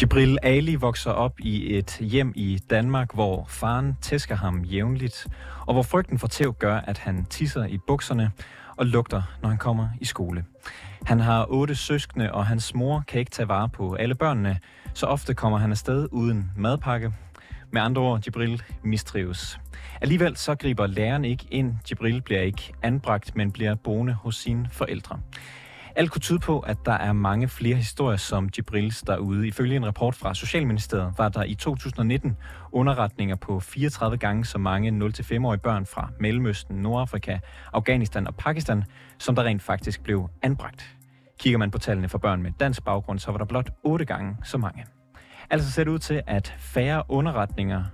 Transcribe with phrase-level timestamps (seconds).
[0.00, 5.26] Jibril Ali vokser op i et hjem i Danmark, hvor faren tæsker ham jævnligt,
[5.66, 8.30] og hvor frygten for tæv gør, at han tisser i bukserne
[8.76, 10.44] og lugter, når han kommer i skole.
[11.06, 14.58] Han har otte søskende, og hans mor kan ikke tage vare på alle børnene,
[14.94, 17.12] så ofte kommer han afsted uden madpakke.
[17.70, 19.60] Med andre ord, Jibril mistrives.
[20.00, 21.74] Alligevel så griber læreren ikke ind.
[21.90, 25.20] Jibril bliver ikke anbragt, men bliver boende hos sine forældre.
[25.96, 29.46] Alt kunne tyde på, at der er mange flere historier som Jibrils derude.
[29.46, 32.36] Ifølge en rapport fra Socialministeriet var der i 2019
[32.72, 37.38] underretninger på 34 gange så mange 0-5-årige børn fra Mellemøsten, Nordafrika,
[37.72, 38.84] Afghanistan og Pakistan,
[39.18, 40.96] som der rent faktisk blev anbragt.
[41.38, 44.36] Kigger man på tallene for børn med dansk baggrund, så var der blot 8 gange
[44.44, 44.84] så mange.
[45.50, 47.84] Altså ser det ud til, at færre underretninger,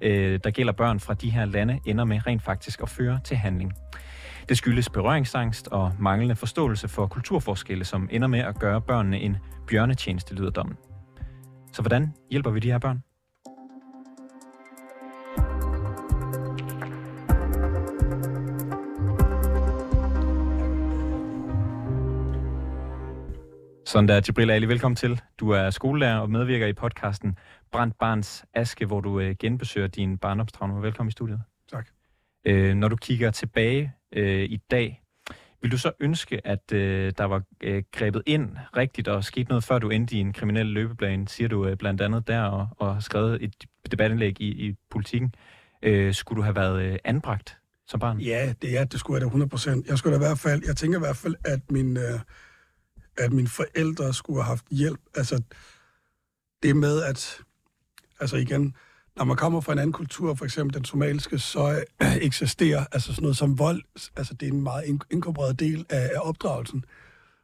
[0.00, 3.36] øh, der gælder børn fra de her lande, ender med rent faktisk at føre til
[3.36, 3.72] handling.
[4.48, 9.36] Det skyldes berøringsangst og manglende forståelse for kulturforskelle, som ender med at gøre børnene en
[9.66, 10.76] bjørnetjeneste, lyder dommen.
[11.72, 13.02] Så hvordan hjælper vi de her børn?
[23.86, 25.20] Sådan der, Jibril Ali, velkommen til.
[25.40, 27.38] Du er skolelærer og medvirker i podcasten
[27.72, 30.82] Brændt Barns Aske, hvor du øh, genbesøger din barndomstraume.
[30.82, 31.40] Velkommen i studiet.
[31.72, 31.88] Tak.
[32.44, 35.02] Øh, når du kigger tilbage øh, i dag,
[35.62, 39.64] vil du så ønske, at øh, der var øh, grebet ind rigtigt og sket noget,
[39.64, 42.94] før du endte i en kriminel løbeplan, siger du øh, blandt andet der, og, og
[42.94, 43.54] har skrevet et
[43.90, 45.34] debatindlæg i, i politikken.
[45.82, 48.20] Øh, skulle du have været øh, anbragt som barn?
[48.20, 50.76] Ja, det er det skulle jeg da 100 Jeg skulle da i hvert fald, jeg
[50.76, 52.20] tænker i hvert fald, at min, øh,
[53.18, 55.00] at mine forældre skulle have haft hjælp.
[55.16, 55.42] Altså,
[56.62, 57.38] det med, at,
[58.20, 58.76] altså igen,
[59.18, 63.08] når man kommer fra en anden kultur, for eksempel den somaliske, så øh, eksisterer altså
[63.08, 63.82] sådan noget som vold,
[64.16, 66.84] altså det er en meget inkorporeret del af, af opdragelsen.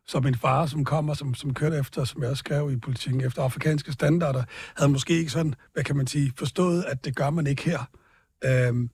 [0.07, 3.21] Så min far, som kommer, som, som kørte efter, som jeg også skrev i politikken,
[3.21, 4.43] efter afrikanske standarder,
[4.77, 7.91] havde måske ikke sådan, hvad kan man sige, forstået, at det gør man ikke her.
[8.45, 8.91] Øhm,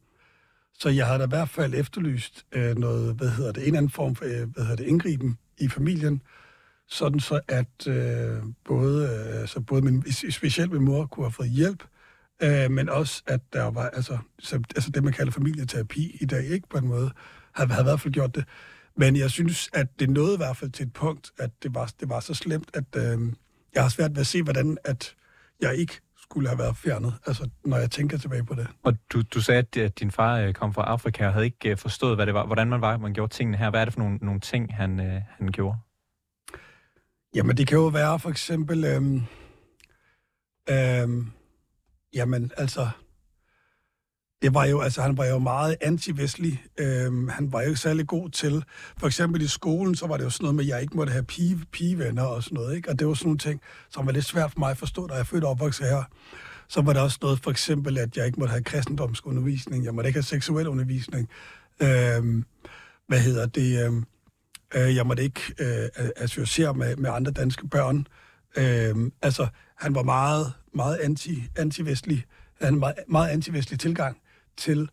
[0.79, 3.91] så jeg havde da i hvert fald efterlyst øh, noget, hvad hedder det, en anden
[3.91, 6.23] form for, øh, hvad hedder det, indgriben i familien,
[6.89, 11.51] sådan så at øh, både, øh, så både min, specielt min mor kunne have fået
[11.51, 12.00] hjælp, øh,
[12.71, 16.69] men også at der var, altså, så, altså det man kalder familieterapi i dag, ikke
[16.69, 17.11] på en måde,
[17.53, 18.45] havde, havde i hvert fald gjort det.
[18.97, 21.93] Men jeg synes, at det nåede i hvert fald til et punkt, at det var,
[22.01, 23.33] det var så slemt, at øh,
[23.75, 25.15] jeg har svært ved at se, hvordan at
[25.61, 28.67] jeg ikke skulle have været fjernet, altså når jeg tænker tilbage på det.
[28.83, 31.77] Og du, du sagde, at din far øh, kom fra Afrika og havde ikke øh,
[31.77, 33.71] forstået, hvad det var, hvordan man var, man gjorde tingene her.
[33.71, 35.79] Hvad er det for nogle, nogle ting, han, øh, han gjorde?
[37.35, 38.85] Jamen, det kan jo være for eksempel...
[38.85, 39.23] Øhm,
[40.71, 41.33] øhm,
[42.15, 42.89] jamen, altså...
[44.43, 46.65] Det var jo, altså, han var jo meget anti-vestlig.
[46.79, 48.65] Øhm, han var jo ikke særlig god til...
[48.99, 51.13] For eksempel i skolen, så var det jo sådan noget med, at jeg ikke måtte
[51.13, 52.91] have pige, pigevenner og sådan noget, ikke?
[52.91, 53.61] Og det var sådan nogle ting,
[53.91, 56.05] som var lidt svært for mig at forstå, da jeg fødte og opvokset her.
[56.69, 60.09] Så var der også noget, for eksempel, at jeg ikke måtte have kristendomsundervisning, jeg måtte
[60.09, 61.29] ikke have seksuel undervisning.
[61.83, 62.45] Øhm,
[63.07, 63.85] hvad hedder det?
[63.87, 64.05] Øhm,
[64.75, 68.07] Øh, jeg måtte ikke øh, associere med, med andre danske børn.
[68.57, 69.47] Øhm, altså,
[69.81, 72.25] han var meget, meget anti, anti-vestlig.
[72.61, 74.21] Han meget, meget anti-vestlig tilgang
[74.57, 74.89] til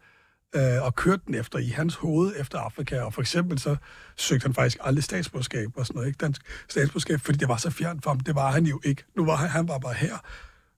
[0.56, 3.02] øh, og kørte den efter i hans hoved efter Afrika.
[3.02, 3.76] Og for eksempel så
[4.18, 7.70] søgte han faktisk aldrig statsborgerskab og sådan noget, ikke dansk statsborgerskab, fordi det var så
[7.70, 8.20] fjernt for ham.
[8.20, 9.04] Det var han jo ikke.
[9.16, 10.18] Nu var han, han var bare her,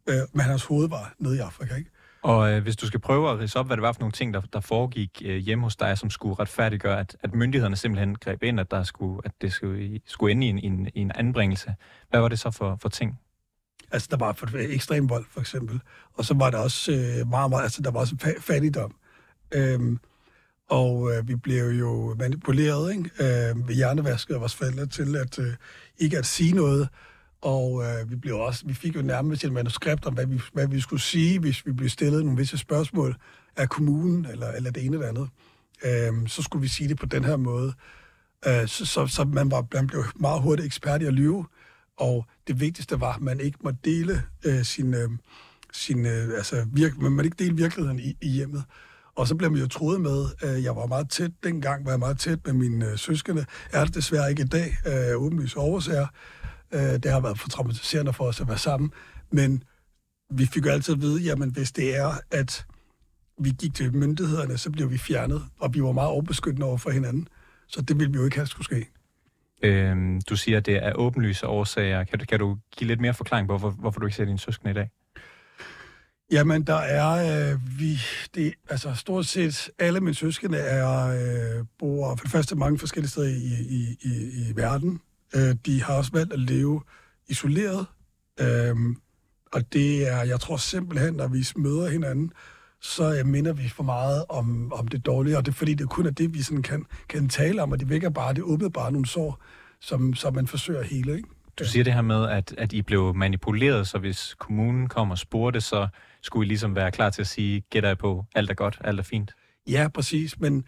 [0.10, 1.92] øh, men hans hoved var nede i Afrika, ikke?
[2.22, 4.34] Og øh, hvis du skal prøve at rise op, hvad det var for nogle ting,
[4.34, 8.44] der, der foregik øh, hjemme hos dig, som skulle retfærdiggøre, at, at myndighederne simpelthen greb
[8.44, 11.76] ind, at, der skulle, at det skulle, skulle ende i en, en, en anbringelse.
[12.10, 13.20] Hvad var det så for, for ting?
[13.92, 15.82] Altså, der var for ekstrem vold, for eksempel.
[16.14, 18.96] Og så var der også øh, meget, meget, altså, der var også fattigdom.
[19.54, 20.00] Øhm,
[20.70, 23.10] og øh, vi blev jo manipuleret ikke?
[23.20, 25.54] Øh, ved hjernevasket af vores forældre til at øh,
[25.98, 26.90] ikke at sige noget,
[27.42, 30.68] og øh, vi, blev også, vi fik jo nærmest et manuskript om, hvad vi, hvad
[30.68, 33.16] vi skulle sige, hvis vi blev stillet nogle visse spørgsmål
[33.58, 35.30] af kommunen, eller, eller det ene eller andet.
[35.86, 37.74] Øh, så skulle vi sige det på den her måde.
[38.48, 41.46] Øh, så, så, så man, var, man blev meget hurtigt ekspert i at lyve,
[42.00, 45.10] og det vigtigste var, at man ikke må dele øh, sin, øh,
[45.74, 48.64] sin øh, altså virk, man må ikke dele virkeligheden i, i hjemmet.
[49.16, 52.00] Og så blev man jo troet med, øh, jeg var meget tæt, dengang var jeg
[52.00, 53.46] meget tæt med mine øh, søskende.
[53.72, 56.08] Er det desværre ikke i dag, øh, åbenlyst oversager.
[56.72, 58.92] Øh, det har været for traumatiserende for os at være sammen.
[59.32, 59.64] Men
[60.32, 62.66] vi fik jo altid at vide, jamen hvis det er, at
[63.40, 66.90] vi gik til myndighederne, så blev vi fjernet, og vi var meget overbeskyttende over for
[66.90, 67.28] hinanden.
[67.68, 68.90] Så det ville vi jo ikke have skulle ske.
[69.64, 72.04] Øhm, du siger, at det er åbenlyse årsager.
[72.04, 74.40] Kan du, kan du give lidt mere forklaring på, hvorfor, hvorfor du ikke ser dine
[74.40, 74.90] søskende i dag?
[76.32, 78.02] Jamen, der er, øh, vi,
[78.36, 83.10] det, altså stort set alle mine søskende er, øh, bor for det første mange forskellige
[83.10, 85.02] steder i, i, i, i verden.
[85.36, 86.82] Øh, de har også valgt at leve
[87.28, 87.86] isoleret.
[88.40, 88.76] Øh,
[89.54, 92.32] og det er, jeg tror simpelthen, når vi møder hinanden,
[92.82, 95.90] så øh, minder vi for meget om, om det dårlige, og det er fordi, det
[95.90, 98.70] kun er det, vi sådan kan, kan tale om, og det vækker bare, det åbner
[98.70, 99.44] bare nogle sår,
[99.82, 101.30] som, som man forsøger at hele, ikke?
[101.60, 105.18] Du siger det her med, at, at I blev manipuleret, så hvis kommunen kom og
[105.18, 105.88] spurgte, så
[106.22, 109.00] skulle I ligesom være klar til at sige, gætter jeg på, alt er godt, alt
[109.00, 109.34] er fint?
[109.68, 110.66] Ja, præcis, men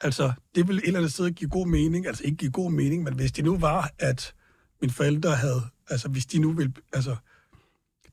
[0.00, 3.02] altså, det vil et eller andet sted give god mening, altså ikke give god mening,
[3.02, 4.34] men hvis det nu var, at
[4.80, 7.16] mine forældre havde, altså hvis de nu ville, altså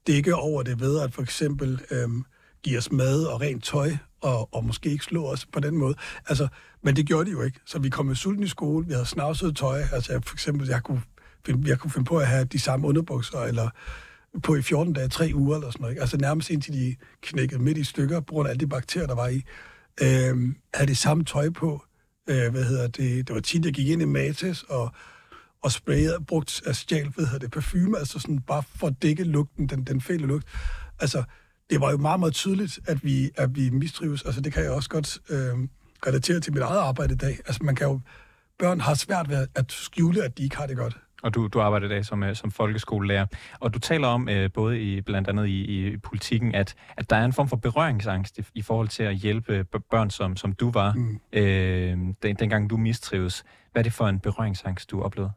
[0.07, 2.25] dække over det ved at for eksempel øhm,
[2.63, 3.91] give os mad og rent tøj,
[4.21, 5.95] og, og måske ikke slå os på den måde.
[6.27, 6.47] Altså,
[6.83, 7.59] men det gjorde de jo ikke.
[7.65, 10.83] Så vi kom med sulten i skole, vi havde snavset tøj, altså for eksempel, jeg
[10.83, 11.01] kunne,
[11.45, 13.69] finde, jeg kunne finde på at have de samme underbukser, eller
[14.43, 15.91] på i 14 dage, tre uger eller sådan noget.
[15.91, 16.01] Ikke?
[16.01, 19.15] Altså nærmest indtil de knækkede midt i stykker, på grund af alle de bakterier, der
[19.15, 19.43] var i.
[20.01, 21.83] Øhm, havde det samme tøj på.
[22.29, 23.27] Øh, hvad hedder det?
[23.27, 24.91] Det var tit, jeg gik ind i Matas og,
[25.63, 29.23] og sprayede, brugt af stjal, hvad hedder det, parfume, altså sådan bare for at dække
[29.23, 30.45] lugten, den, den fæle lugt.
[30.99, 31.23] Altså,
[31.69, 34.25] det var jo meget, meget tydeligt, at vi, at vi mistrives.
[34.25, 35.67] Altså, det kan jeg også godt øh,
[36.07, 37.37] relatere til mit eget arbejde i dag.
[37.45, 37.99] Altså, man kan jo,
[38.59, 40.97] børn har svært ved at skjule, at de ikke har det godt.
[41.23, 43.25] Og du, du arbejder i dag som, øh, som folkeskolelærer.
[43.59, 47.15] Og du taler om, øh, både i, blandt andet i, i politikken, at, at der
[47.15, 50.71] er en form for berøringsangst i, i forhold til at hjælpe børn, som, som du
[50.71, 51.19] var, mm.
[51.33, 53.43] øh, den, dengang du mistrives.
[53.71, 55.31] Hvad er det for en berøringsangst, du oplevede?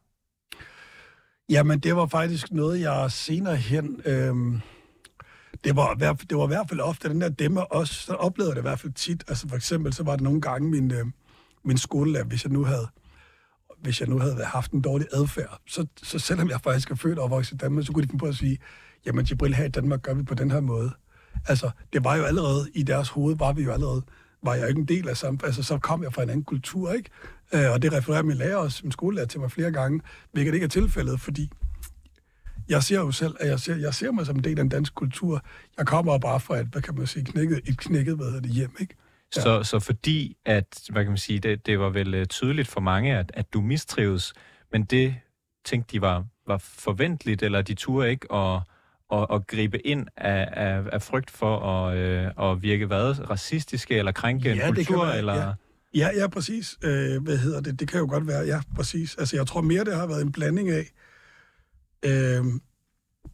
[1.49, 4.02] Jamen, det var faktisk noget, jeg senere hen...
[4.06, 4.61] Øh,
[5.64, 8.56] det var, det var i hvert fald ofte den der demme også, så oplevede jeg
[8.56, 9.25] det i hvert fald tit.
[9.28, 11.06] Altså for eksempel, så var det nogle gange min, øh,
[11.64, 12.88] min skolelærer, hvis jeg nu havde
[13.82, 17.19] hvis jeg nu havde haft en dårlig adfærd, så, så selvom jeg faktisk er født
[17.19, 18.58] og opvokset i Danmark, så kunne de finde på at sige,
[19.06, 20.90] jamen Jibril, her i Danmark gør vi på den her måde.
[21.49, 24.02] Altså, det var jo allerede, i deres hoved var vi jo allerede,
[24.43, 26.93] var jeg ikke en del af samfundet, altså så kom jeg fra en anden kultur,
[26.93, 27.10] ikke?
[27.54, 30.00] Øh, og det refererer min lærer også, min skolelærer til mig flere gange,
[30.32, 31.50] hvilket ikke er tilfældet, fordi
[32.69, 34.69] jeg ser jo selv, at jeg ser, jeg ser mig som en del af en
[34.69, 35.44] dansk kultur.
[35.79, 38.50] Jeg kommer bare fra et, hvad kan man sige, knækket, et knækket, hvad hedder det,
[38.50, 38.94] hjem, ikke?
[39.37, 39.41] Ja.
[39.41, 42.81] Så, så fordi, at, hvad kan man sige, det, det var vel øh, tydeligt for
[42.81, 44.35] mange, at, at du mistrives,
[44.73, 45.14] men det
[45.64, 48.61] tænkte de var, var forventeligt, eller de turde ikke at,
[49.12, 53.31] at, at gribe ind af, af, af frygt for at, øh, at virke hvad?
[53.31, 55.05] Racistiske eller krænke ja, en kultur?
[55.05, 55.35] være, eller...
[55.35, 55.53] Ja.
[55.94, 56.79] Ja, ja, præcis.
[56.85, 57.81] Øh, hvad hedder det?
[57.81, 59.17] Det kan jo godt være, ja, præcis.
[59.17, 60.91] Altså, jeg tror mere, det har været en blanding af,
[62.02, 62.44] øh,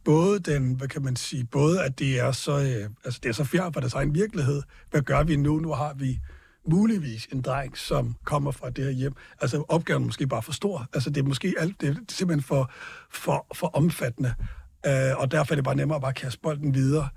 [0.03, 3.33] både den, hvad kan man sige, både at det er så, øh, altså det er
[3.33, 4.61] så fjern fra deres egen virkelighed.
[4.91, 5.59] Hvad gør vi nu?
[5.59, 6.19] Nu har vi
[6.67, 9.13] muligvis en dreng, som kommer fra det her hjem.
[9.41, 10.87] Altså opgaven er måske bare for stor.
[10.93, 12.71] Altså det er måske alt, det er simpelthen for,
[13.11, 14.33] for, for omfattende.
[14.85, 17.09] Øh, og derfor er det bare nemmere at bare kaste bolden videre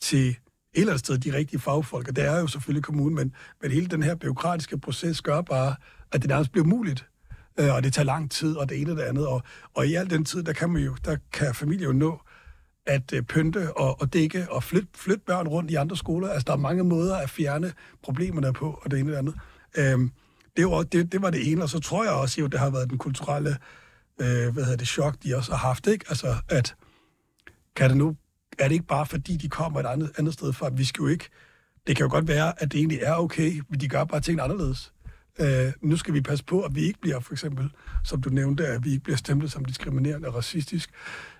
[0.00, 0.36] til et
[0.74, 3.86] eller andet sted de rigtige fagfolk, og det er jo selvfølgelig kommunen, men, men hele
[3.86, 5.74] den her byråkratiske proces gør bare,
[6.12, 7.06] at det nærmest bliver muligt
[7.58, 9.26] øh, og det tager lang tid, og det ene og det andet.
[9.26, 9.42] Og,
[9.74, 12.20] og i al den tid, der kan, man jo, der kan familien jo nå
[12.86, 16.28] at øh, pynte og, og dække og flytte, flytte børn rundt i andre skoler.
[16.28, 17.72] Altså, der er mange måder at fjerne
[18.02, 19.34] problemerne på, og det ene og det andet.
[19.76, 20.10] Øhm,
[20.56, 22.70] det, var, det, det var det ene, og så tror jeg også, at det har
[22.70, 23.56] været den kulturelle
[24.20, 25.86] øh, hvad hedder det, chok, de også har haft.
[25.86, 26.04] Ikke?
[26.08, 26.76] Altså, at
[27.76, 28.16] kan det nu,
[28.58, 31.08] er det ikke bare fordi, de kommer et andet, andet sted fra, vi skal jo
[31.08, 31.28] ikke,
[31.86, 34.40] det kan jo godt være, at det egentlig er okay, men de gør bare ting
[34.40, 34.92] anderledes.
[35.40, 37.70] Øh, nu skal vi passe på, at vi ikke bliver, for eksempel,
[38.04, 40.90] som du nævnte, at vi ikke bliver stemplet som diskriminerende og racistisk,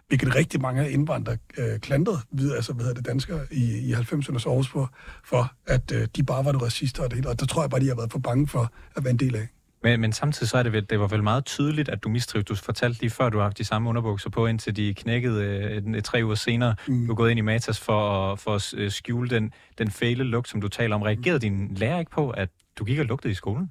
[0.09, 4.49] hvilket rigtig mange indvandrere øh, klandrede, ved, altså hvad hedder det, danskere i, i 90'ernes
[4.49, 7.47] Aarhus for, for at øh, de bare var nogle racister og det hele, og der
[7.47, 9.49] tror jeg bare, de har været for bange for at være en del af.
[9.83, 12.45] Men, men samtidig så er det vel, det var vel meget tydeligt, at du mistrives.
[12.45, 15.45] Du fortalte lige før, du har haft de samme underbukser på, indtil de knækkede
[15.87, 16.75] øh, tre uger senere.
[16.89, 17.07] Mm.
[17.07, 20.49] Du er gået ind i Matas for, at, for at skjule den, den fæle lugt,
[20.49, 21.03] som du taler om.
[21.03, 23.71] Reagerede din lærer ikke på, at du gik og lugtede i skolen?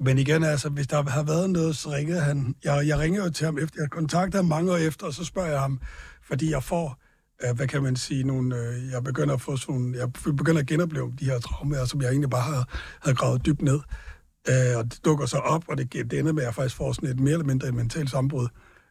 [0.00, 2.54] Men igen, altså, hvis der har været noget, så ringede han.
[2.64, 3.82] Jeg, jeg ringer jo til ham efter.
[3.82, 5.80] Jeg kontakter ham mange år efter, og så spørger jeg ham,
[6.22, 7.02] fordi jeg får,
[7.44, 10.66] øh, hvad kan man sige, nogle, øh, jeg begynder at få sådan, jeg begynder at
[10.66, 12.64] genopleve de her traumer, som jeg egentlig bare havde,
[13.02, 13.80] havde gravet dybt ned.
[14.48, 16.92] Øh, og det dukker så op, og det, det ender med, at jeg faktisk får
[16.92, 18.48] sådan et mere eller mindre et mentalt sambrud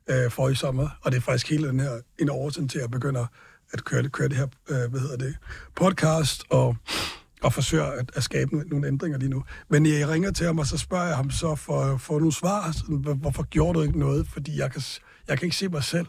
[0.09, 0.89] øh, for i sommer.
[1.01, 3.25] Og det er faktisk hele den her, en årsag til, at jeg begynder
[3.73, 5.35] at køre det, køre det her, øh, hvad hedder det,
[5.75, 6.75] podcast, og
[7.43, 9.43] og forsøger at, at skabe nogle ændringer lige nu.
[9.69, 12.71] Men jeg ringer til ham, og så spørger jeg ham så for, for nogle svar.
[12.71, 14.27] Sådan, hvorfor gjorde du ikke noget?
[14.27, 14.81] Fordi jeg kan,
[15.27, 16.07] jeg kan ikke se mig selv.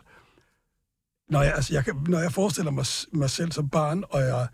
[1.31, 4.47] Når jeg, altså, jeg kan, når jeg forestiller mig, mig selv som barn, og jeg,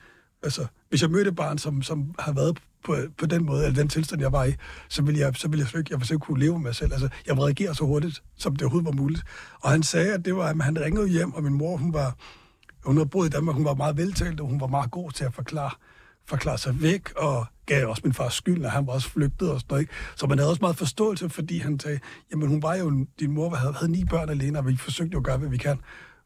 [0.43, 3.81] altså, hvis jeg mødte et barn, som, som har været på, på den måde, eller
[3.81, 4.55] den tilstand, jeg var i,
[4.89, 6.93] så ville jeg, så ville jeg, ikke, jeg ville ikke kunne leve med mig selv.
[6.93, 9.23] Altså, jeg ville reagere så hurtigt, som det overhovedet var muligt.
[9.61, 12.17] Og han sagde, at det var, at han ringede hjem, og min mor, hun var,
[12.85, 15.25] hun havde boet i Danmark, hun var meget veltalt, og hun var meget god til
[15.25, 15.71] at forklare,
[16.31, 19.61] forklare sig væk, og gav også min fars skyld, når han var også flygtet og
[19.61, 19.83] sådan noget.
[19.83, 19.93] Ikke?
[20.17, 23.55] Så man havde også meget forståelse, fordi han sagde, jamen hun var jo, din mor
[23.55, 25.81] havde, havde ni børn alene, og vi forsøgte jo at gøre, hvad vi kan.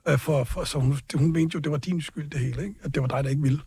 [0.08, 2.74] Øh, for, for, så hun, hun mente jo, det var din skyld det hele, ikke?
[2.82, 3.60] at det var dig, der ikke ville.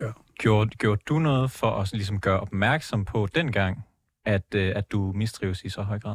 [0.00, 0.10] Ja.
[0.38, 3.78] Gjorde, gjorde du noget for at ligesom gøre opmærksom på dengang,
[4.24, 6.14] at, øh, at du mistrives i så høj grad?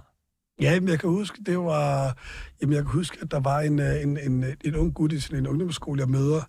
[0.62, 2.18] Ja, men jeg kan huske, det var,
[2.62, 5.20] jamen jeg kan huske, at der var en, øh, en, en, en ung gut i
[5.20, 6.42] sådan en ungdomsskole, jeg møder,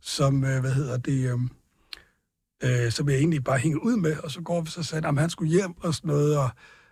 [0.00, 1.50] som, hvad hedder det,
[2.62, 5.18] øh, som jeg egentlig bare hænger ud med, og så går vi så sagde, at
[5.18, 6.50] han skulle hjem og sådan noget, og,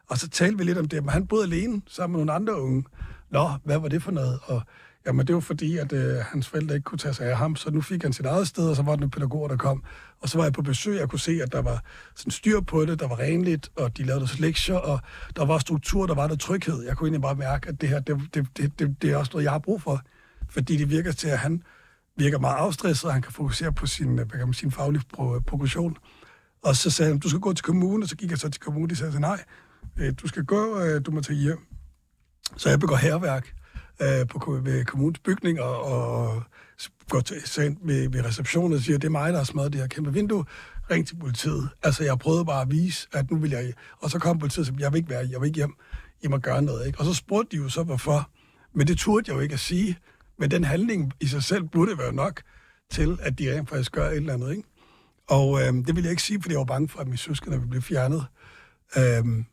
[0.09, 2.63] og så talte vi lidt om det, men han boede alene sammen med nogle andre
[2.63, 2.85] unge.
[3.31, 4.39] Nå, hvad var det for noget?
[4.43, 4.63] Og
[5.09, 7.71] Jamen, det var fordi, at øh, hans forældre ikke kunne tage sig af ham, så
[7.71, 9.85] nu fik han sit eget sted, og så var der nogle pædagoger, der kom.
[10.21, 11.83] Og så var jeg på besøg, og jeg kunne se, at der var
[12.15, 15.01] sådan styr på det, der var renligt, og de lavede deres lektier, og
[15.37, 16.85] der var struktur, der var der tryghed.
[16.85, 19.31] Jeg kunne egentlig bare mærke, at det her, det, det, det, det, det er også
[19.35, 20.03] noget, jeg har brug for.
[20.51, 21.63] Fordi det virker til, at han
[22.19, 25.05] virker meget afstresset, og han kan fokusere på sin, øh, hvad kan man, sin faglige
[25.47, 25.97] progression.
[26.63, 28.61] Og så sagde han, du skal gå til kommunen, og så gik jeg så til
[28.61, 29.45] kommunen, de sagde, nej,
[29.97, 31.59] øh, du skal gå, øh, du må tage hjem.
[32.57, 33.55] Så jeg begår herværk
[34.03, 36.43] øh, på, ved kommunens bygning og, og
[37.09, 39.81] går til sand ved, ved receptionen og siger, det er mig, der har smadret det
[39.81, 40.45] her kæmpe vindue.
[40.91, 41.69] Ring til politiet.
[41.83, 43.73] Altså, jeg prøvede bare at vise, at nu vil jeg...
[43.99, 45.75] Og så kom politiet og sagde, jeg vil ikke være, jeg vil ikke hjem.
[46.23, 46.99] I må gøre noget, ikke?
[46.99, 48.31] Og så spurgte de jo så, hvorfor.
[48.75, 49.99] Men det turde jeg jo ikke at sige.
[50.39, 52.43] Men den handling i sig selv burde være nok
[52.91, 54.69] til, at de rent faktisk gør et eller andet, ikke?
[55.29, 57.57] Og øh, det vil jeg ikke sige, fordi jeg var bange for, at mine søskende
[57.57, 58.27] ville blive fjernet.
[58.97, 59.45] Øh,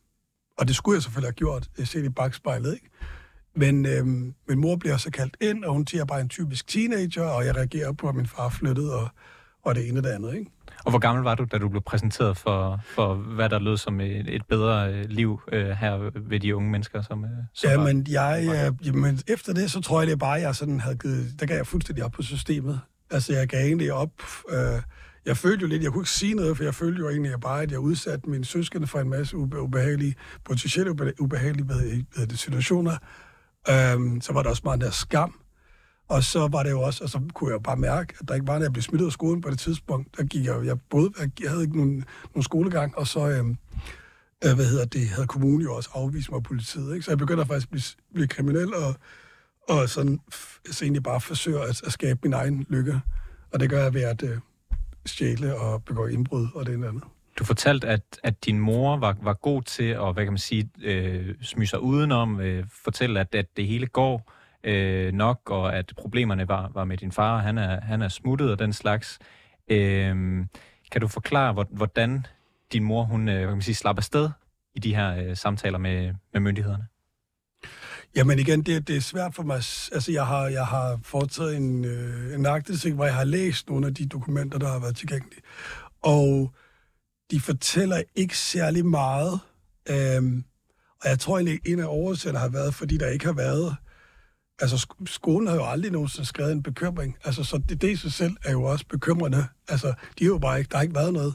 [0.58, 2.88] og det skulle jeg selvfølgelig have gjort, øh, set i bagspejlet, ikke?
[3.56, 4.06] Men øh,
[4.48, 7.56] min mor bliver så kaldt ind, og hun siger bare en typisk teenager, og jeg
[7.56, 9.08] reagerer på, at min far flyttede, og,
[9.62, 10.34] og det ene og det andet.
[10.34, 10.50] Ikke?
[10.84, 14.00] Og hvor gammel var du, da du blev præsenteret for, for hvad der lød som
[14.00, 17.02] et, et bedre øh, liv øh, her ved de unge mennesker?
[17.02, 20.32] Som, øh, som jamen, jeg, øh, jamen, efter det, så tror jeg, det er bare,
[20.32, 22.80] jeg sådan havde givet, der gav jeg fuldstændig op på systemet.
[23.10, 24.10] Altså, jeg gav egentlig op.
[24.50, 24.82] Øh,
[25.26, 27.62] jeg følte jo lidt, jeg kunne ikke sige noget, for jeg følte jo egentlig bare,
[27.62, 30.14] at jeg udsatte mine søskende for en masse ubehagelige,
[30.44, 32.96] potentielle ubehagelige hvad, hvad situationer,
[33.70, 35.34] Øhm, så var der også meget der skam.
[36.08, 38.34] Og så var det jo også, og så kunne jeg jo bare mærke, at der
[38.34, 40.80] ikke var, når jeg blev smittet af skolen på det tidspunkt, der gik jeg, jeg
[40.90, 41.10] både,
[41.42, 43.56] jeg havde ikke nogen, nogen skolegang, og så, øhm,
[44.44, 47.04] øh, hvad hedder det, havde kommunen jo også afvist mig af politiet, ikke?
[47.04, 47.82] Så jeg begyndte at faktisk blive,
[48.14, 48.94] blive kriminel, og,
[49.68, 50.20] og sådan,
[50.70, 53.00] så egentlig bare forsøger at, at skabe min egen lykke.
[53.52, 54.38] Og det gør jeg ved at øh,
[55.06, 57.02] stjæle og begå indbrud og det ene andet.
[57.38, 60.70] Du fortalte, at, at din mor var, var god til at, hvad kan man sige,
[60.82, 64.32] øh, smyge sig udenom, øh, fortælle, at, at det hele går
[64.66, 68.50] øh, nok, og at problemerne var, var med din far, han er, han er smuttet
[68.50, 69.18] og den slags.
[69.70, 70.16] Øh,
[70.92, 72.26] kan du forklare, hvordan
[72.72, 74.30] din mor, hun øh, kan man sige, slapper afsted
[74.74, 76.86] i de her øh, samtaler med, med myndighederne?
[78.16, 79.56] Jamen igen, det, det er svært for mig.
[79.56, 83.86] Altså, jeg har, jeg har foretaget en, øh, en aktivitet, hvor jeg har læst nogle
[83.86, 85.42] af de dokumenter, der har været tilgængelige.
[86.02, 86.54] Og
[87.30, 89.40] de fortæller ikke særlig meget.
[89.90, 90.44] Øhm,
[91.02, 93.76] og jeg tror egentlig, en af årsagerne har været, fordi der ikke har været...
[94.60, 97.16] Altså, skolen har jo aldrig nogensinde skrevet en bekymring.
[97.24, 99.46] Altså, så det, det i sig selv er jo også bekymrende.
[99.68, 100.68] Altså, de har jo bare ikke...
[100.70, 101.34] Der har ikke været noget.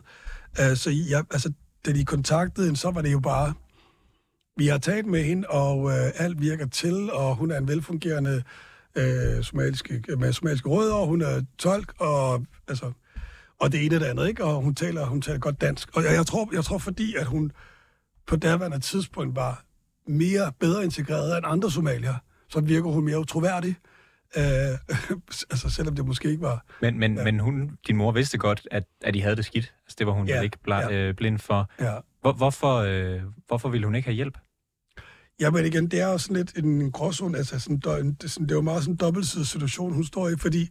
[0.59, 1.53] Uh, så jeg, altså,
[1.85, 3.53] da de kontaktede hende, så var det jo bare...
[4.57, 8.43] Vi har talt med hende, og uh, alt virker til, og hun er en velfungerende
[8.95, 12.91] øh, uh, somaliske, med somaliske rødder, og hun er tolk, og altså,
[13.59, 14.43] og det ene og det andet, ikke?
[14.43, 15.89] Og hun taler, hun taler godt dansk.
[15.93, 17.51] Og jeg, jeg, tror, jeg tror, fordi at hun
[18.27, 19.65] på daværende tidspunkt var
[20.07, 22.15] mere bedre integreret end andre somalier,
[22.51, 23.75] så virker hun mere utroværdig.
[24.37, 24.43] Øh,
[25.51, 26.65] altså selvom det måske ikke var...
[26.81, 27.23] Men, men, ja.
[27.23, 29.73] men hun, din mor vidste godt, at, at de havde det skidt.
[29.85, 30.91] Altså, det var hun ja, ikke bla, ja.
[30.91, 31.69] øh, blind for.
[31.79, 31.93] Ja.
[32.21, 34.37] Hvor, hvorfor, øh, hvorfor ville hun ikke have hjælp?
[35.39, 37.37] Ja, men igen, det er jo sådan lidt en gråzone.
[37.37, 40.35] Altså, sådan, det, sådan, det er jo meget sådan en dobbeltsidig situation, hun står i,
[40.37, 40.69] fordi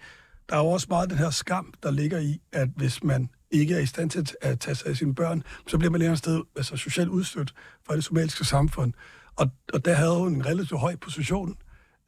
[0.49, 3.75] der er jo også meget den her skam, der ligger i, at hvis man ikke
[3.75, 6.43] er i stand til at tage sig af sine børn, så bliver man et sted
[6.57, 7.55] altså, socialt udstødt
[7.87, 8.93] fra det somaliske samfund.
[9.37, 11.57] Og, og der havde hun en relativt høj position.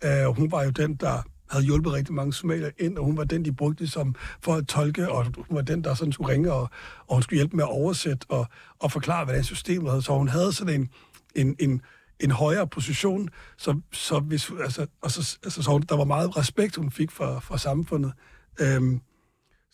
[0.05, 3.25] Uh, hun var jo den, der havde hjulpet rigtig mange somalier ind, og hun var
[3.25, 6.53] den, de brugte som for at tolke, og hun var den, der sådan skulle ringe,
[6.53, 6.71] og,
[7.07, 8.47] og hun skulle hjælpe med at oversætte og,
[8.79, 10.03] og forklare, hvordan systemet havde.
[10.03, 10.89] Så hun havde sådan en,
[11.35, 11.83] en, en
[12.23, 13.29] en højere position,
[13.59, 17.39] så, så hvis, altså, og så, altså, så der var meget respekt, hun fik fra,
[17.39, 18.13] fra samfundet.
[18.61, 19.01] Øhm,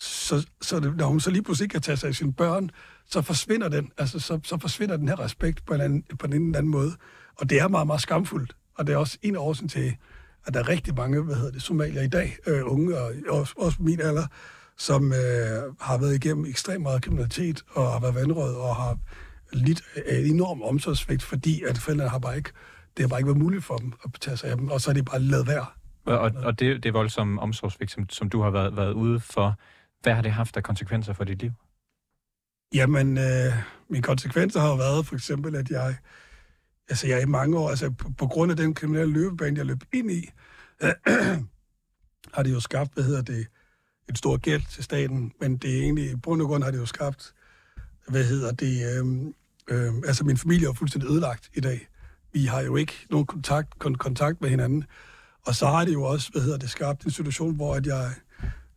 [0.00, 2.70] så, så det, når hun så lige pludselig ikke kan tage sig af sine børn,
[3.06, 6.32] så forsvinder den, altså, så, så forsvinder den her respekt på en, anden, på en
[6.32, 6.92] eller anden måde.
[7.38, 8.56] Og det er meget, meget skamfuldt.
[8.74, 9.96] Og det er også en af årsagen til,
[10.48, 13.54] at der er rigtig mange, hvad hedder det, somalier i dag, øh, unge og også,
[13.56, 14.26] også min alder,
[14.76, 18.98] som øh, har været igennem ekstremt meget kriminalitet og har været vandrød og har
[19.52, 22.50] lidt af en enorm omsorgsvægt, fordi at forældrene har bare ikke,
[22.96, 24.90] det har bare ikke været muligt for dem at tage sig af dem, og så
[24.90, 25.72] er de bare lavet værd.
[26.04, 29.54] Og, og det, det voldsomme omsorgsvægt, som, som du har været, været ude for,
[30.02, 31.50] hvad har det haft af konsekvenser for dit liv?
[32.74, 33.52] Jamen, øh,
[33.90, 35.96] mine konsekvenser har jo været for eksempel, at jeg,
[36.88, 39.84] altså jeg i mange år, altså på, på grund af den kriminelle løbebane, jeg løb
[39.92, 40.30] ind i,
[40.82, 40.92] øh,
[42.34, 43.46] har det jo skabt, hvad hedder det,
[44.08, 46.78] en stor gæld til staten, men det er egentlig, i bund og grund har det
[46.78, 47.34] jo skabt,
[48.08, 49.06] hvad hedder det, øh,
[49.68, 51.88] øh, altså min familie er fuldstændig ødelagt i dag.
[52.32, 54.84] Vi har jo ikke nogen kontakt, kon- kontakt med hinanden.
[55.46, 58.10] Og så har det jo også, hvad hedder det, skabt en situation, hvor at jeg,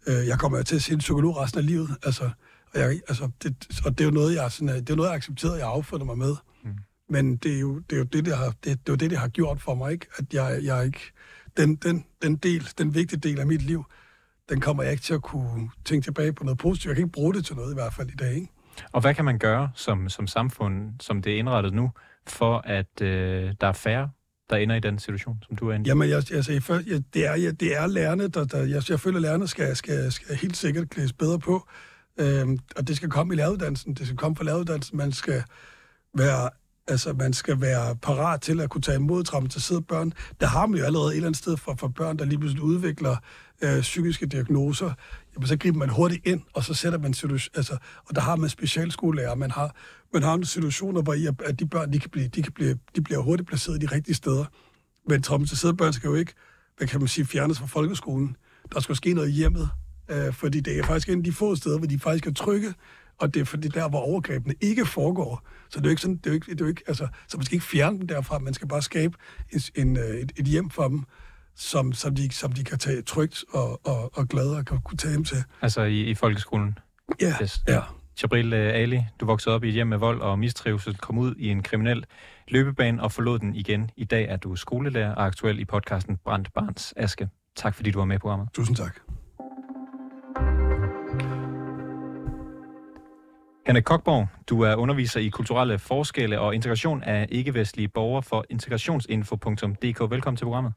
[0.08, 1.90] øh, jeg kommer til at se en psykolog resten af livet.
[2.04, 2.30] Altså,
[2.74, 5.10] og, jeg, altså, det, og det er jo noget, jeg, sådan, øh, det er noget,
[5.10, 6.36] jeg accepterer, jeg affundet mig med.
[7.12, 9.10] Men det er jo det, er jo det, det, har, det, det, er jo det,
[9.10, 10.08] det har gjort for mig, ikke?
[10.18, 11.12] At jeg, jeg ikke...
[11.58, 13.86] Den, den, den del, den vigtige del af mit liv,
[14.50, 16.90] den kommer jeg ikke til at kunne tænke tilbage på noget positivt.
[16.90, 18.48] Jeg kan ikke bruge det til noget i hvert fald i dag, ikke?
[18.92, 21.92] Og hvad kan man gøre som, som samfund, som det er indrettet nu,
[22.28, 24.10] for at øh, der er færre,
[24.50, 25.88] der ender i den situation, som du er inde i?
[25.88, 29.00] Jamen, jeg, altså, jeg, jeg, det, er, jeg, det er lærerne, der, der jeg, jeg
[29.00, 31.68] føler, at lærerne skal, skal, skal helt sikkert klædes bedre på.
[32.20, 33.94] Øhm, og det skal komme i læreruddannelsen.
[33.94, 34.98] Det skal komme fra læreruddannelsen.
[34.98, 35.44] Man skal
[36.14, 36.50] være
[36.92, 40.14] Altså, man skal være parat til at kunne tage imod traumatiserede børn.
[40.40, 42.64] Der har man jo allerede et eller andet sted for, for børn, der lige pludselig
[42.64, 43.16] udvikler
[43.62, 44.94] øh, psykiske diagnoser.
[45.36, 47.78] Jamen, så griber man hurtigt ind, og så sætter man situation, altså,
[48.10, 49.36] og der har man specialskolelærer.
[49.36, 49.76] Man har,
[50.14, 53.02] man har situationer, hvor I, at de børn, de, kan blive, de, kan blive, de
[53.02, 54.46] bliver hurtigt placeret i de rigtige steder.
[55.10, 56.34] Men traumatiserede børn skal jo ikke,
[56.78, 58.36] hvad kan man sige, fjernes fra folkeskolen.
[58.74, 59.70] Der skal ske noget i hjemmet,
[60.12, 62.74] øh, fordi det er faktisk en af de få steder, hvor de faktisk er trygge,
[63.22, 65.48] og det er fordi der, hvor overgrebene ikke foregår.
[65.70, 67.08] Så det er jo ikke sådan, det er jo ikke, det er jo ikke altså,
[67.28, 69.18] så man skal ikke fjerne dem derfra, man skal bare skabe
[69.50, 71.04] en, en, øh, et, et hjem for dem,
[71.56, 74.98] som, som, de, som de kan tage trygt og, og, og glade og kan kunne
[74.98, 75.44] tage hjem til.
[75.62, 76.78] Altså i, i folkeskolen?
[77.22, 77.62] Ja, yes.
[77.68, 77.82] ja.
[78.22, 81.36] Jabril uh, Ali, du voksede op i et hjem med vold og mistrivsel, kom ud
[81.36, 82.06] i en kriminel
[82.48, 83.90] løbebane og forlod den igen.
[83.98, 87.30] I dag er du skolelærer og aktuel i podcasten Brændt Barns Aske.
[87.56, 88.48] Tak fordi du var med på programmet.
[88.54, 89.00] Tusind tak.
[93.72, 100.12] Henrik Kokborg, du er underviser i kulturelle forskelle og integration af ikke-vestlige borgere for integrationsinfo.dk.
[100.12, 100.74] Velkommen til programmet.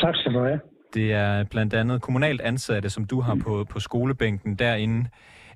[0.00, 0.60] Tak skal du have.
[0.94, 5.08] Det er blandt andet kommunalt ansatte, som du har på, på skolebænken derinde.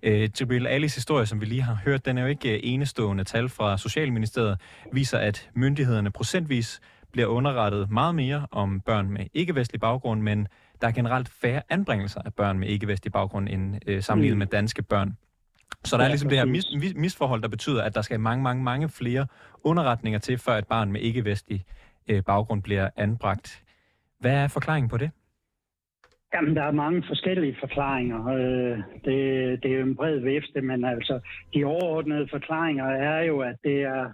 [0.02, 3.24] Øh, Jibril Alis historie, som vi lige har hørt, den er jo ikke øh, enestående.
[3.24, 4.60] Tal fra Socialministeriet
[4.92, 6.80] viser, at myndighederne procentvis
[7.12, 10.48] bliver underrettet meget mere om børn med ikke-vestlig baggrund, men
[10.80, 14.38] der er generelt færre anbringelser af børn med ikke-vestlig baggrund end øh, sammenlignet mm.
[14.38, 15.16] med danske børn.
[15.84, 18.20] Så der ja, er ligesom det her mis, mis, misforhold, der betyder, at der skal
[18.20, 19.26] mange, mange, mange flere
[19.64, 21.64] underretninger til, før et barn med ikke-vestlig
[22.08, 23.62] øh, baggrund bliver anbragt.
[24.20, 25.10] Hvad er forklaringen på det?
[26.34, 28.26] Jamen, der er mange forskellige forklaringer.
[28.26, 31.20] Øh, det, det er jo en bred vifte, men altså,
[31.54, 34.12] de overordnede forklaringer er jo, at det er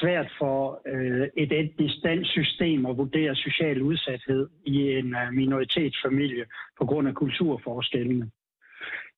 [0.00, 6.44] svært for øh, et etnisk dansk system at vurdere social udsathed i en uh, minoritetsfamilie
[6.78, 8.30] på grund af kulturforskellene.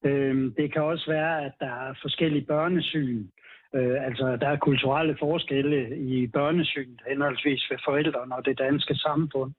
[0.05, 3.27] Øh, det kan også være, at der er forskellige børnesyn.
[3.75, 9.53] Øh, altså, der er kulturelle forskelle i børnesyn, henholdsvis ved forældrene og det danske samfund.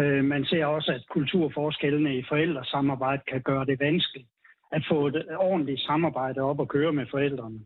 [0.00, 4.28] Øh, man ser også, at kulturforskellene i forældresamarbejde kan gøre det vanskeligt
[4.72, 7.60] at få et ordentligt samarbejde op og køre med forældrene.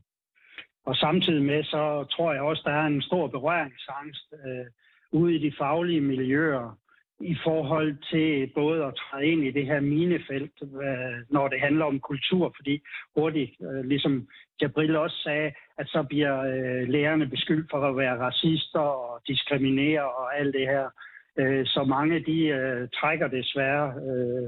[0.87, 4.67] Og samtidig med, så tror jeg også, der er en stor berøringsangst øh,
[5.13, 6.79] ude i de faglige miljøer
[7.23, 11.85] i forhold til både at træde ind i det her minefelt, øh, når det handler
[11.85, 12.83] om kultur, fordi
[13.17, 14.29] hurtigt, øh, ligesom
[14.63, 20.03] Jabril også sagde, at så bliver øh, lærerne beskyldt for at være racister og diskriminere
[20.03, 20.89] og alt det her.
[21.65, 22.39] Så mange de
[23.01, 23.95] trækker desværre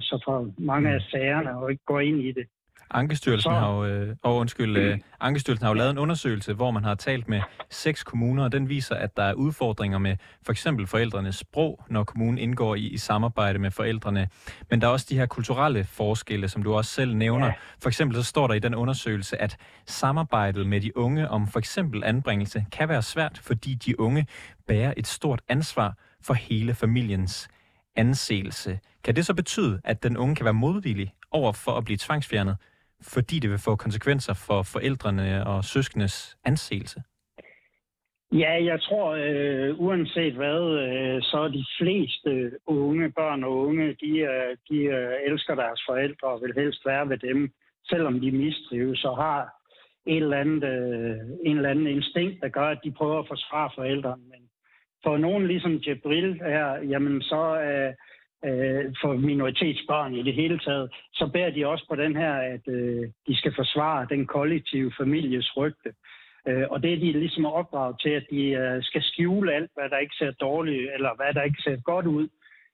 [0.01, 2.47] så for mange af sagerne og ikke går ind i det.
[2.90, 3.59] Ankestyrelsen så...
[3.59, 6.94] har jo, øh, oh, undskyld, øh, Ankestyrelsen har jo lavet en undersøgelse, hvor man har
[6.94, 11.37] talt med seks kommuner, og den viser, at der er udfordringer med for eksempel forældrenes
[11.37, 14.29] sprog, når kommunen indgår i, i samarbejde med forældrene.
[14.70, 17.47] Men der er også de her kulturelle forskelle, som du også selv nævner.
[17.47, 17.53] Ja.
[17.83, 21.59] For eksempel så står der i den undersøgelse, at samarbejdet med de unge om for
[21.59, 24.27] eksempel anbringelse kan være svært, fordi de unge
[24.68, 27.49] bærer et stort ansvar for hele familiens
[27.97, 28.79] anseelse.
[29.05, 32.57] Kan det så betyde, at den unge kan være modvillig over for at blive tvangsfjernet,
[33.03, 37.03] fordi det vil få konsekvenser for forældrene og søskendes anseelse?
[38.33, 43.97] Ja, jeg tror, øh, uanset hvad, øh, så er de fleste unge, børn og unge,
[44.03, 47.53] de, øh, de øh, elsker deres forældre og vil helst være ved dem,
[47.89, 49.43] selvom de mistrives og har
[50.07, 53.71] et eller andet, øh, en eller anden instinkt, der gør, at de prøver at forsvare
[53.75, 54.23] forældrene.
[54.23, 54.43] Men
[55.03, 57.95] for nogen ligesom Jibril her, jamen så, øh,
[58.45, 62.69] øh, for minoritetsbørn i det hele taget, så bærer de også på den her, at
[62.69, 65.91] øh, de skal forsvare den kollektive families rygte.
[66.49, 69.89] Øh, og det er de ligesom opdraget til, at de øh, skal skjule alt, hvad
[69.91, 72.29] der ikke ser dårligt, eller hvad der ikke ser godt ud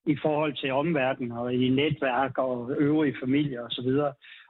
[0.06, 3.88] i forhold til omverdenen og i netværk og øvrige familier osv.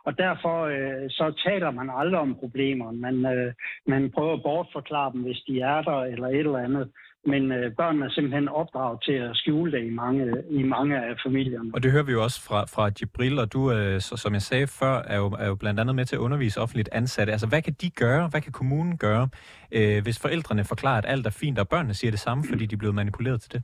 [0.05, 2.91] Og derfor øh, så taler man aldrig om problemer.
[2.93, 3.53] Man, øh,
[3.87, 6.91] man prøver at bortforklare dem, hvis de er der eller et eller andet
[7.27, 11.15] men øh, børnene er simpelthen opdraget til at skjule det i mange, i mange af
[11.27, 11.71] familierne.
[11.75, 14.43] Og det hører vi jo også fra, fra Jibril, og du, øh, så, som jeg
[14.43, 17.33] sagde før, er jo, er jo blandt andet med til at undervise offentligt ansatte.
[17.33, 18.29] Altså, hvad kan de gøre?
[18.29, 19.29] Hvad kan kommunen gøre,
[19.73, 22.75] øh, hvis forældrene forklarer, at alt er fint, og børnene siger det samme, fordi de
[22.75, 23.63] er blevet manipuleret til det?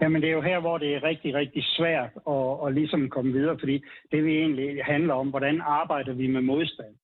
[0.00, 3.32] Jamen det er jo her, hvor det er rigtig, rigtig svært at, at ligesom komme
[3.32, 6.94] videre, fordi det vi egentlig handler om, hvordan arbejder vi med modstand.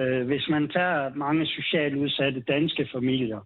[0.00, 3.40] Øh, hvis man tager mange socialt udsatte danske familier,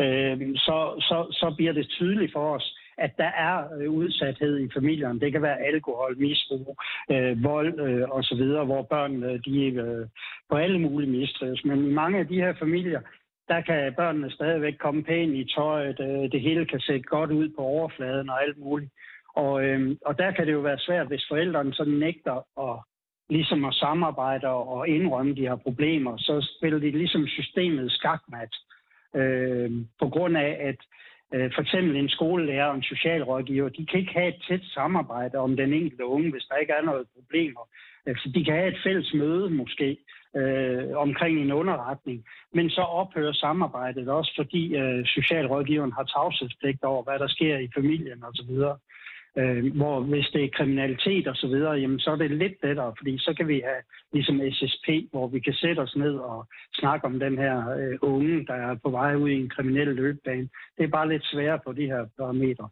[0.00, 0.76] øh, så,
[1.08, 5.20] så, så bliver det tydeligt for os, at der er øh, udsathed i familien.
[5.20, 6.76] Det kan være alkohol, misbrug,
[7.10, 10.06] øh, vold øh, osv., hvor børnene de, øh,
[10.50, 11.64] på alle mulige mistrives.
[11.64, 13.00] Men i mange af de her familier,
[13.48, 16.00] der kan børnene stadigvæk komme pænt i tøjet.
[16.00, 18.92] Øh, det hele kan se godt ud på overfladen og alt muligt.
[19.34, 22.78] Og, øh, og der kan det jo være svært, hvis forældrene så nægter at
[23.30, 28.48] ligesom at samarbejde og indrømme de her problemer, så spiller de ligesom systemet skakmat.
[28.48, 28.75] Øh,
[29.14, 30.80] øh, på grund af, at
[31.34, 35.38] øh, for eksempel en skolelærer og en socialrådgiver, de kan ikke have et tæt samarbejde
[35.38, 37.68] om den enkelte unge, hvis der ikke er noget problemer.
[38.06, 39.98] Altså, de kan have et fælles møde måske
[40.36, 47.02] øh, omkring en underretning, men så ophører samarbejdet også, fordi øh, socialrådgiveren har tavshedspligt over,
[47.02, 48.50] hvad der sker i familien osv.
[49.38, 52.94] Øh, hvor hvis det er kriminalitet og så videre, jamen så er det lidt lettere,
[52.98, 57.06] fordi så kan vi have ligesom SSP, hvor vi kan sætte os ned og snakke
[57.06, 60.48] om den her øh, unge, der er på vej ud i en kriminel løbebane.
[60.78, 62.68] Det er bare lidt sværere på de her parametre.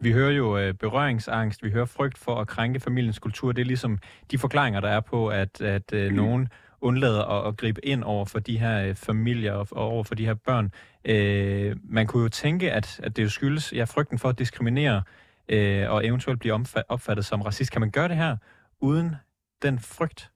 [0.00, 3.52] Vi hører jo øh, berøringsangst, vi hører frygt for at krænke familiens kultur.
[3.52, 3.98] Det er ligesom
[4.30, 6.16] de forklaringer, der er på, at, at øh, mm.
[6.16, 6.48] nogen
[6.80, 10.14] undlader at, at gribe ind over for de her øh, familier og, og over for
[10.14, 10.72] de her børn.
[11.04, 14.96] Øh, man kunne jo tænke, at, at det jo skyldes ja, frygten for at diskriminere
[14.96, 15.02] øh,
[15.48, 16.54] Øh, og eventuelt blive
[16.88, 17.72] opfattet som racist.
[17.72, 18.36] Kan man gøre det her
[18.80, 19.16] uden
[19.62, 20.32] den frygt?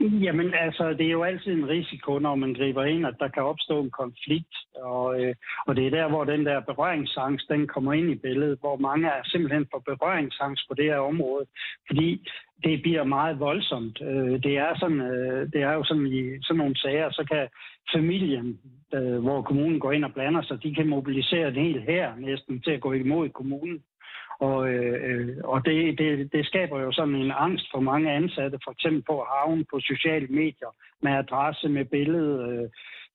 [0.00, 3.42] Jamen altså, det er jo altid en risiko, når man griber ind, at der kan
[3.42, 4.54] opstå en konflikt.
[4.74, 5.34] Og, øh,
[5.66, 9.08] og det er der, hvor den der berøringsangst, den kommer ind i billedet, hvor mange
[9.08, 11.46] er simpelthen for berøringsangst på det her område.
[11.86, 12.28] Fordi
[12.64, 14.02] det bliver meget voldsomt.
[14.02, 17.48] Øh, det, er sådan, øh, det er jo sådan i sådan nogle sager, så kan
[17.94, 18.58] familien,
[18.94, 22.60] øh, hvor kommunen går ind og blander sig, de kan mobilisere en hel her næsten
[22.60, 23.82] til at gå imod kommunen.
[24.40, 28.72] Og, øh, og det, det, det skaber jo sådan en angst for mange ansatte, for
[28.72, 32.68] eksempel på havn på sociale medier, med adresse, med billede, øh,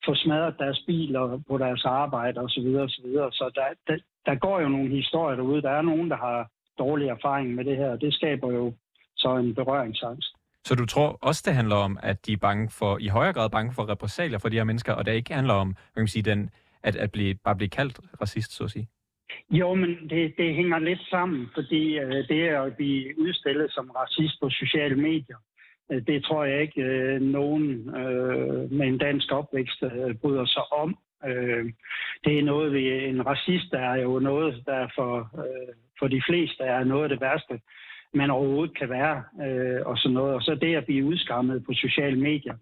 [0.06, 2.50] få smadret deres biler på deres arbejde osv.
[2.50, 3.32] Så, videre, så, videre.
[3.32, 5.62] så der, der, der går jo nogle historier derude.
[5.62, 8.74] Der er nogen, der har dårlig erfaring med det her, og det skaber jo
[9.26, 10.32] så en berøringsangst.
[10.68, 13.50] Så du tror også, det handler om, at de er bange for, i højere grad
[13.50, 16.08] bange for repressalier for de her mennesker, og det ikke handler om, hvad kan man
[16.08, 16.50] sige, den,
[16.84, 18.88] at, at blive, bare blive kaldt racist, så at sige?
[19.50, 24.36] Jo, men det, det hænger lidt sammen, fordi øh, det at blive udstillet som racist
[24.42, 25.38] på sociale medier,
[25.92, 30.74] øh, det tror jeg ikke øh, nogen øh, med en dansk opvækst øh, bryder sig
[30.74, 30.98] om.
[31.28, 31.66] Øh,
[32.24, 35.12] det er noget, vi, en racist er jo noget, der for,
[35.44, 37.60] øh, for de fleste er noget af det værste,
[38.16, 40.36] man overhovedet kan være, øh, og sådan noget.
[40.36, 42.56] Og så det at blive udskammet på sociale medier,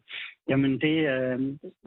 [0.49, 1.39] jamen det, øh,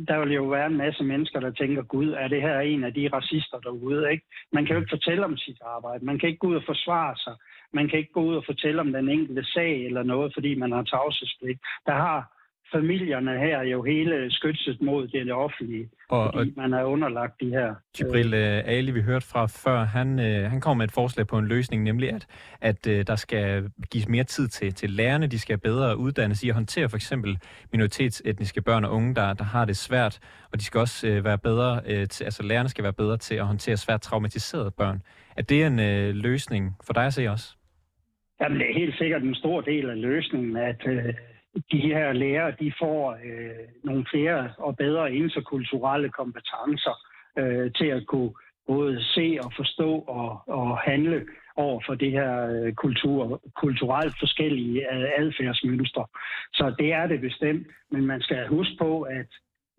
[0.08, 2.94] der vil jo være en masse mennesker, der tænker, gud, er det her en af
[2.94, 4.12] de racister derude?
[4.12, 4.24] Ikke?
[4.52, 7.16] Man kan jo ikke fortælle om sit arbejde, man kan ikke gå ud og forsvare
[7.16, 7.34] sig,
[7.72, 10.72] man kan ikke gå ud og fortælle om den enkelte sag eller noget, fordi man
[10.72, 11.60] har tavshedspligt.
[11.86, 12.35] Der har
[12.72, 17.74] familierne her jo hele skytset mod det offentlige, og, fordi man er underlagt de her...
[18.00, 21.38] Jibril øh, Ali, vi hørte fra før, han, øh, han kom med et forslag på
[21.38, 22.26] en løsning, nemlig at,
[22.60, 26.48] at øh, der skal gives mere tid til, til lærerne, de skal bedre uddannes i
[26.48, 27.38] at håndtere for eksempel
[27.72, 30.18] minoritetsetniske børn og unge, der, der har det svært,
[30.52, 33.34] og de skal også øh, være bedre, øh, til, altså lærerne skal være bedre til
[33.34, 35.02] at håndtere svært traumatiserede børn.
[35.36, 37.56] Er det en øh, løsning for dig at se også?
[38.40, 41.14] Jamen, det er helt sikkert en stor del af løsningen, at øh,
[41.72, 46.94] de her lærere de får øh, nogle flere og bedre interkulturelle kompetencer
[47.38, 48.32] øh, til at kunne
[48.66, 54.78] både se og forstå og, og handle over for det her øh, kultur, kulturelt forskellige
[54.94, 56.06] øh, adfærdsmønstre.
[56.52, 59.26] Så det er det bestemt, men man skal huske på, at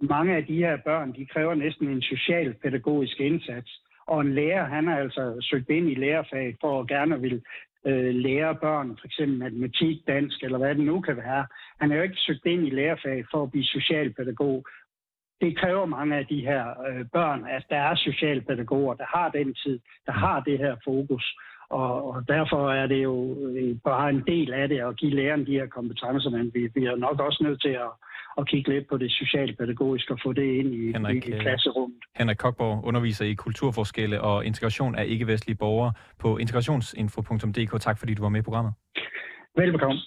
[0.01, 3.81] mange af de her børn, de kræver næsten en social-pædagogisk indsats.
[4.07, 7.41] Og en lærer, han har altså søgt ind i lærerfaget for at gerne vil
[7.88, 11.45] øh, lære børn, for eksempel matematik, dansk eller hvad det nu kan være.
[11.80, 14.65] Han er jo ikke søgt ind i lærerfag for at blive socialpædagog.
[15.41, 19.54] Det kræver mange af de her øh, børn, at der er socialpædagoger, der har den
[19.54, 21.26] tid, der har det her fokus.
[21.69, 25.45] Og, og derfor er det jo øh, bare en del af det at give læreren
[25.45, 27.91] de her kompetencer, men vi, er nok også nødt til at,
[28.38, 31.41] at kigge lidt på det socialpædagogiske og få det ind i, Henrik, i, i øh,
[31.41, 31.97] klasserummet.
[32.15, 37.82] Henrik Kokborg underviser i kulturforskelle og integration af ikke-vestlige borgere på integrationsinfo.dk.
[37.82, 38.73] Tak fordi du var med i programmet.
[39.56, 39.99] Velbekomme.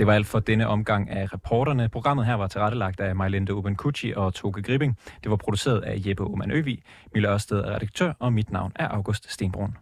[0.00, 1.88] Det var alt for denne omgang af reporterne.
[1.88, 4.98] Programmet her var tilrettelagt af Majlinde Ubenkucci og Toke Gripping.
[5.22, 6.82] Det var produceret af Jeppe Oman Øvig.
[7.14, 9.76] Mille Ørsted er redaktør, og mit navn er August Stenbrun.